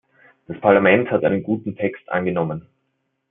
[0.47, 2.65] Das Parlament hat einen guten Text angenommen.